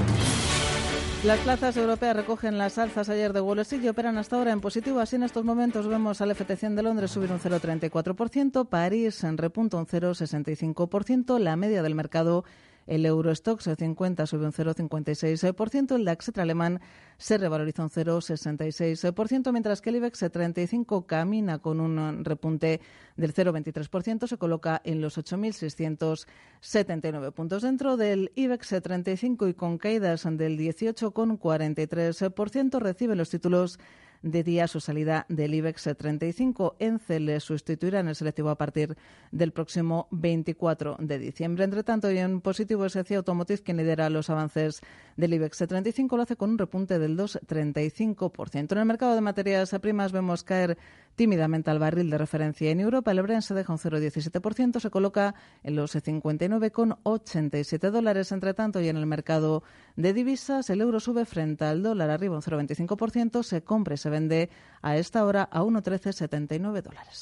Las 1.25 1.39
plazas 1.41 1.75
europeas 1.75 2.15
recogen 2.15 2.57
las 2.57 2.77
alzas 2.77 3.09
ayer 3.09 3.33
de 3.33 3.41
Wall 3.41 3.59
Street 3.59 3.83
y 3.83 3.89
operan 3.89 4.17
hasta 4.17 4.37
ahora 4.37 4.53
en 4.53 4.61
positivo. 4.61 5.01
Así 5.01 5.17
en 5.17 5.23
estos 5.23 5.43
momentos 5.43 5.85
vemos 5.85 6.21
al 6.21 6.31
FT100 6.31 6.75
de 6.75 6.83
Londres 6.83 7.11
subir 7.11 7.29
un 7.29 7.41
0,34%, 7.41 8.65
París 8.65 9.21
en 9.25 9.37
repunto 9.37 9.77
un 9.77 9.85
0,65%, 9.85 11.37
la 11.37 11.57
media 11.57 11.83
del 11.83 11.93
mercado 11.93 12.45
el 12.89 13.05
Eurostox 13.05 13.69
50 13.77 14.25
sube 14.25 14.45
un 14.45 14.51
0,56%, 14.51 15.95
el 15.95 16.03
DAX 16.05 16.31
alemán 16.37 16.81
se 17.17 17.37
revaloriza 17.37 17.83
un 17.83 17.91
0,66%, 17.91 19.51
mientras 19.51 19.81
que 19.81 19.91
el 19.91 19.97
IBEX 19.97 20.25
35 20.31 21.05
camina 21.05 21.59
con 21.59 21.81
un 21.81 22.25
repunte 22.25 22.81
del 23.15 23.35
0,23%, 23.35 24.27
se 24.27 24.37
coloca 24.37 24.81
en 24.83 25.01
los 25.01 25.19
8.679 25.19 27.31
puntos. 27.31 27.61
Dentro 27.61 27.95
del 27.95 28.31
IBEX 28.33 28.81
35 28.81 29.47
y 29.47 29.53
con 29.53 29.77
caídas 29.77 30.23
del 30.23 30.57
18,43%, 30.57 32.79
recibe 32.79 33.15
los 33.15 33.29
títulos 33.29 33.77
de 34.21 34.43
día 34.43 34.67
su 34.67 34.79
salida 34.79 35.25
del 35.29 35.53
IBEX 35.53 35.89
35. 35.97 36.75
ENCE 36.79 37.19
le 37.19 37.39
sustituirá 37.39 37.99
en 37.99 38.09
el 38.09 38.15
selectivo 38.15 38.49
a 38.49 38.57
partir 38.57 38.97
del 39.31 39.51
próximo 39.51 40.07
24 40.11 40.97
de 40.99 41.19
diciembre. 41.19 41.63
Entre 41.63 41.83
tanto, 41.83 42.11
y 42.11 42.17
en 42.17 42.41
positivo 42.41 42.85
es 42.85 42.93
CIA 42.93 43.17
Automotive 43.17 43.63
quien 43.63 43.77
lidera 43.77 44.09
los 44.09 44.29
avances 44.29 44.81
del 45.15 45.33
IBEX 45.33 45.57
35, 45.67 46.17
lo 46.17 46.23
hace 46.23 46.35
con 46.35 46.51
un 46.51 46.57
repunte 46.57 46.99
del 46.99 47.17
2,35%. 47.17 48.71
En 48.71 48.77
el 48.77 48.85
mercado 48.85 49.15
de 49.15 49.21
materias 49.21 49.75
primas 49.81 50.11
vemos 50.11 50.43
caer 50.43 50.77
tímidamente 51.19 51.69
al 51.69 51.79
barril 51.79 52.09
de 52.09 52.17
referencia 52.17 52.71
en 52.71 52.79
Europa. 52.79 53.11
El 53.11 53.21
Brent 53.21 53.41
se 53.41 53.53
deja 53.53 53.73
un 53.73 53.77
0,17%, 53.77 54.79
se 54.79 54.89
coloca 54.89 55.35
en 55.63 55.75
los 55.75 55.93
59,87 55.93 57.91
dólares. 57.91 58.31
Entre 58.31 58.53
tanto, 58.53 58.79
y 58.79 58.87
en 58.87 58.95
el 58.95 59.05
mercado 59.05 59.61
de 59.97 60.13
divisas, 60.13 60.69
el 60.69 60.79
euro 60.79 61.01
sube 61.01 61.25
frente 61.25 61.65
al 61.65 61.83
dólar 61.83 62.09
arriba 62.09 62.37
un 62.37 62.41
0,25%, 62.41 63.43
se 63.43 63.61
compra 63.61 63.95
y 63.95 63.97
se 63.97 64.09
vende 64.09 64.49
a 64.81 64.95
esta 64.95 65.25
hora 65.25 65.49
a 65.51 65.61
1,1379 65.61 66.81
dólares. 66.83 67.19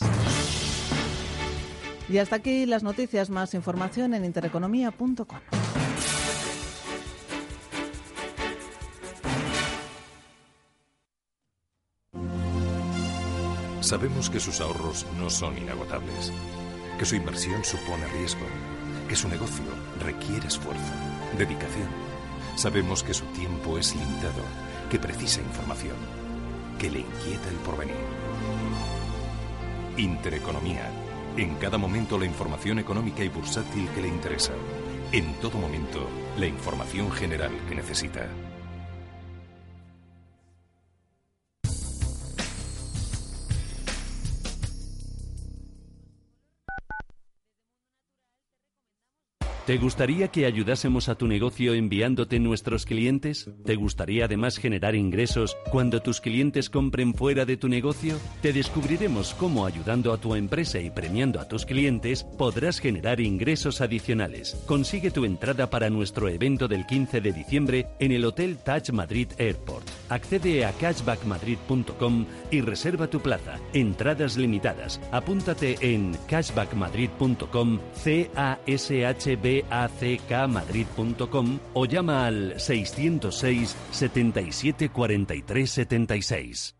Y 2.07 2.19
hasta 2.19 2.35
aquí 2.35 2.67
las 2.67 2.83
noticias. 2.83 3.31
Más 3.31 3.55
información 3.55 4.13
en 4.13 4.25
intereconomía.com. 4.25 5.86
Sabemos 13.87 14.29
que 14.29 14.41
sus 14.41 14.59
ahorros 14.59 15.05
no 15.17 15.29
son 15.29 15.57
inagotables, 15.57 16.33
que 16.99 17.05
su 17.05 17.15
inversión 17.15 17.63
supone 17.63 18.05
riesgo, 18.07 18.45
que 19.07 19.15
su 19.15 19.29
negocio 19.29 19.63
requiere 20.01 20.45
esfuerzo, 20.45 20.91
dedicación. 21.37 21.87
Sabemos 22.57 23.01
que 23.01 23.13
su 23.13 23.23
tiempo 23.27 23.77
es 23.77 23.95
limitado, 23.95 24.43
que 24.89 24.99
precisa 24.99 25.39
información, 25.39 25.95
que 26.77 26.91
le 26.91 26.99
inquieta 26.99 27.47
el 27.47 27.55
porvenir. 27.63 27.95
Intereconomía. 29.95 30.91
En 31.37 31.55
cada 31.55 31.77
momento 31.77 32.19
la 32.19 32.25
información 32.25 32.79
económica 32.79 33.23
y 33.23 33.29
bursátil 33.29 33.87
que 33.95 34.01
le 34.01 34.09
interesa. 34.09 34.51
En 35.13 35.33
todo 35.35 35.57
momento 35.59 36.09
la 36.37 36.45
información 36.45 37.09
general 37.09 37.53
que 37.69 37.75
necesita. 37.75 38.27
¿Te 49.67 49.75
gustaría 49.75 50.29
que 50.29 50.45
ayudásemos 50.45 51.09
a 51.09 51.15
tu 51.15 51.27
negocio 51.27 51.73
enviándote 51.73 52.39
nuestros 52.39 52.85
clientes? 52.85 53.49
¿Te 53.65 53.75
gustaría 53.75 54.23
además 54.23 54.59
generar 54.59 54.95
ingresos 54.95 55.57
cuando 55.71 56.01
tus 56.01 56.21
clientes 56.21 56.69
compren 56.69 57.13
fuera 57.13 57.43
de 57.43 57.57
tu 57.57 57.67
negocio? 57.67 58.15
Te 58.41 58.53
descubriremos 58.53 59.33
cómo 59.33 59.65
ayudando 59.65 60.13
a 60.13 60.19
tu 60.19 60.35
empresa 60.35 60.79
y 60.79 60.89
premiando 60.89 61.41
a 61.41 61.49
tus 61.49 61.65
clientes 61.65 62.23
podrás 62.23 62.79
generar 62.79 63.19
ingresos 63.19 63.81
adicionales. 63.81 64.55
Consigue 64.67 65.11
tu 65.11 65.25
entrada 65.25 65.69
para 65.69 65.89
nuestro 65.89 66.29
evento 66.29 66.69
del 66.69 66.85
15 66.85 67.19
de 67.19 67.33
diciembre 67.33 67.87
en 67.99 68.13
el 68.13 68.23
Hotel 68.23 68.59
Touch 68.59 68.91
Madrid 68.91 69.27
Airport. 69.37 69.85
Accede 70.07 70.63
a 70.63 70.71
cashbackmadrid.com 70.71 72.25
y 72.51 72.61
reserva 72.61 73.07
tu 73.07 73.19
plaza. 73.19 73.59
Entradas 73.73 74.37
limitadas. 74.37 75.01
Apúntate 75.11 75.75
en 75.81 76.13
cashbackmadrid.com 76.29 77.79
C 77.95 78.31
A 78.33 78.59
S 78.65 79.05
H 79.05 79.35
B 79.35 79.56
ackmadrid.com 79.69 81.59
o 81.73 81.85
llama 81.85 82.25
al 82.25 82.59
606 82.59 83.75
77 83.91 84.89
43 84.89 85.69
76. 85.69 86.76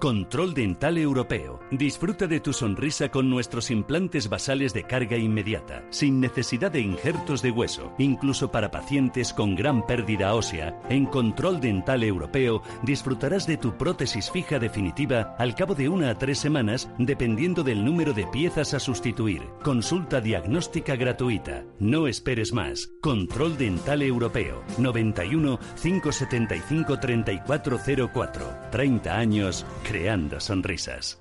Control 0.00 0.54
Dental 0.54 0.96
Europeo. 0.96 1.60
Disfruta 1.70 2.26
de 2.26 2.40
tu 2.40 2.54
sonrisa 2.54 3.10
con 3.10 3.28
nuestros 3.28 3.70
implantes 3.70 4.30
basales 4.30 4.72
de 4.72 4.84
carga 4.84 5.18
inmediata, 5.18 5.84
sin 5.90 6.20
necesidad 6.20 6.72
de 6.72 6.80
injertos 6.80 7.42
de 7.42 7.50
hueso, 7.50 7.92
incluso 7.98 8.50
para 8.50 8.70
pacientes 8.70 9.34
con 9.34 9.54
gran 9.54 9.86
pérdida 9.86 10.34
ósea. 10.34 10.80
En 10.88 11.04
Control 11.04 11.60
Dental 11.60 12.02
Europeo 12.02 12.62
disfrutarás 12.82 13.46
de 13.46 13.58
tu 13.58 13.76
prótesis 13.76 14.30
fija 14.30 14.58
definitiva 14.58 15.36
al 15.38 15.54
cabo 15.54 15.74
de 15.74 15.90
una 15.90 16.08
a 16.08 16.14
tres 16.18 16.38
semanas, 16.38 16.88
dependiendo 16.96 17.62
del 17.62 17.84
número 17.84 18.14
de 18.14 18.26
piezas 18.26 18.72
a 18.72 18.80
sustituir. 18.80 19.42
Consulta 19.62 20.22
diagnóstica 20.22 20.96
gratuita. 20.96 21.64
No 21.78 22.06
esperes 22.06 22.54
más. 22.54 22.90
Control 23.02 23.58
Dental 23.58 24.00
Europeo. 24.00 24.64
91 24.78 25.58
575 25.82 26.98
3404. 26.98 28.46
30 28.70 29.14
años 29.14 29.66
creando 29.90 30.38
sonrisas. 30.38 31.20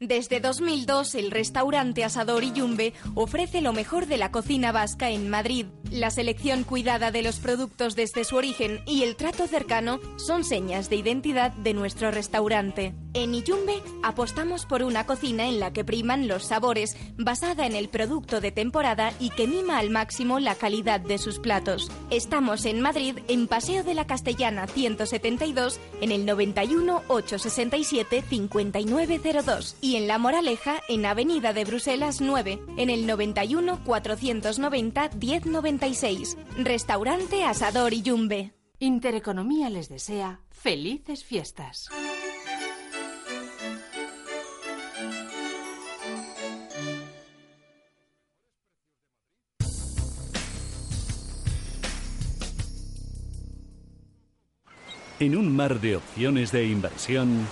Desde 0.00 0.38
2002, 0.38 1.16
el 1.16 1.32
restaurante 1.32 2.04
Asador 2.04 2.44
Yumbe 2.44 2.94
ofrece 3.16 3.60
lo 3.60 3.72
mejor 3.72 4.06
de 4.06 4.16
la 4.16 4.30
cocina 4.30 4.70
vasca 4.70 5.10
en 5.10 5.28
Madrid. 5.28 5.66
La 5.90 6.12
selección 6.12 6.62
cuidada 6.62 7.10
de 7.10 7.22
los 7.22 7.40
productos 7.40 7.96
desde 7.96 8.22
su 8.22 8.36
origen 8.36 8.80
y 8.86 9.02
el 9.02 9.16
trato 9.16 9.48
cercano 9.48 9.98
son 10.16 10.44
señas 10.44 10.88
de 10.88 10.94
identidad 10.94 11.50
de 11.50 11.74
nuestro 11.74 12.12
restaurante. 12.12 12.94
En 13.12 13.34
Iyumbe 13.34 13.82
apostamos 14.04 14.66
por 14.66 14.84
una 14.84 15.04
cocina 15.04 15.48
en 15.48 15.58
la 15.58 15.72
que 15.72 15.84
priman 15.84 16.28
los 16.28 16.44
sabores, 16.44 16.96
basada 17.16 17.66
en 17.66 17.74
el 17.74 17.88
producto 17.88 18.40
de 18.40 18.52
temporada 18.52 19.12
y 19.18 19.30
que 19.30 19.48
mima 19.48 19.78
al 19.78 19.90
máximo 19.90 20.38
la 20.38 20.54
calidad 20.54 21.00
de 21.00 21.18
sus 21.18 21.40
platos. 21.40 21.90
Estamos 22.10 22.66
en 22.66 22.80
Madrid, 22.80 23.18
en 23.26 23.48
Paseo 23.48 23.82
de 23.82 23.94
la 23.94 24.06
Castellana 24.06 24.68
172, 24.68 25.80
en 26.00 26.12
el 26.12 26.24
91 26.24 27.02
867 27.08 28.22
5902 28.28 29.76
y 29.88 29.96
en 29.96 30.06
La 30.06 30.18
Moraleja, 30.18 30.82
en 30.86 31.06
Avenida 31.06 31.54
de 31.54 31.64
Bruselas 31.64 32.20
9, 32.20 32.60
en 32.76 32.90
el 32.90 33.06
91 33.06 33.82
490 33.84 35.10
1096. 35.18 36.36
Restaurante 36.58 37.44
Asador 37.44 37.94
y 37.94 38.02
Yumbe. 38.02 38.52
Intereconomía 38.80 39.70
les 39.70 39.88
desea 39.88 40.42
felices 40.50 41.24
fiestas. 41.24 41.88
En 55.18 55.34
un 55.34 55.56
mar 55.56 55.80
de 55.80 55.96
opciones 55.96 56.52
de 56.52 56.66
inversión, 56.66 57.48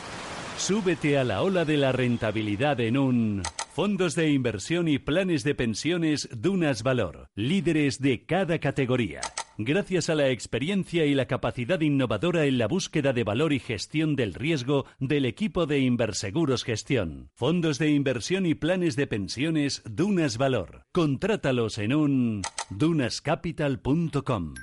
súbete 0.59 1.19
a 1.19 1.25
la 1.25 1.43
ola 1.43 1.65
de 1.65 1.77
la 1.77 1.93
rentabilidad 1.93 2.81
en 2.81 2.97
un 2.97 3.43
Fondos 3.77 4.15
de 4.15 4.31
inversión 4.31 4.89
y 4.89 4.99
planes 4.99 5.45
de 5.45 5.55
pensiones 5.55 6.31
Dunas 6.33 6.83
Valor, 6.83 7.29
líderes 7.35 8.01
de 8.01 8.25
cada 8.25 8.59
categoría. 8.59 9.21
Gracias 9.59 10.09
a 10.09 10.15
la 10.15 10.31
experiencia 10.31 11.05
y 11.05 11.15
la 11.15 11.27
capacidad 11.27 11.79
innovadora 11.83 12.47
en 12.47 12.57
la 12.57 12.69
búsqueda 12.69 13.13
de 13.13 13.23
valor 13.23 13.53
y 13.53 13.59
gestión 13.59 14.17
del 14.17 14.33
riesgo 14.33 14.87
del 14.99 15.27
equipo 15.27 15.67
de 15.67 15.81
Inverseguros 15.81 16.65
Gestión. 16.65 17.29
Fondos 17.35 17.79
de 17.79 17.91
inversión 17.91 18.47
y 18.47 18.55
planes 18.55 18.97
de 18.97 19.07
pensiones 19.07 19.83
Dunas 19.85 20.39
Valor. 20.39 20.87
Contrátalos 20.93 21.77
en 21.77 21.95
un 21.95 22.41
dunascapital.com. 22.71 24.55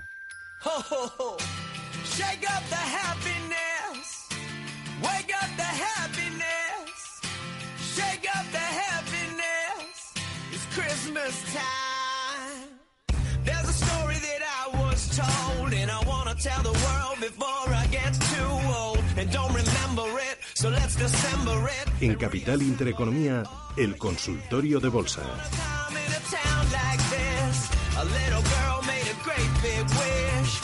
Christmas 11.14 11.54
time. 11.54 13.14
There's 13.46 13.70
a 13.70 13.74
story 13.74 14.16
that 14.16 14.42
I 14.42 14.84
was 14.84 15.16
told, 15.16 15.74
and 15.74 15.92
I 15.92 16.00
want 16.08 16.30
to 16.30 16.36
tell 16.44 16.64
the 16.64 16.72
world 16.72 17.18
before 17.20 17.70
I 17.74 17.88
get 17.92 18.14
too 18.14 18.54
old. 18.76 19.00
And 19.18 19.32
don't 19.32 19.54
remember 19.54 20.08
it, 20.20 20.38
so 20.56 20.70
let's 20.70 20.96
it. 21.68 21.88
En 22.02 22.16
Capital 22.16 22.62
Intereconomía, 22.62 23.44
el 23.78 23.98
consultorio 23.98 24.80
de 24.80 24.90
bolsa. 24.90 25.22
Time 25.22 25.98
in 25.98 26.12
a 26.14 26.22
town 26.34 26.66
like 26.72 27.04
this, 27.10 27.70
a 27.98 28.06
little 28.06 28.44
girl 28.54 28.82
made 28.88 29.08
a 29.08 29.18
great 29.24 29.52
big 29.62 29.86
wish. 29.86 30.64